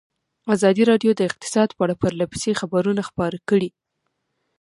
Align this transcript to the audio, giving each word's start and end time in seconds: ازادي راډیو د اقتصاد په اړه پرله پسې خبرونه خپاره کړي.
ازادي 0.55 0.83
راډیو 0.91 1.11
د 1.15 1.21
اقتصاد 1.29 1.69
په 1.73 1.81
اړه 1.85 1.95
پرله 2.01 2.25
پسې 2.31 2.51
خبرونه 2.61 3.01
خپاره 3.09 3.37
کړي. 3.49 3.69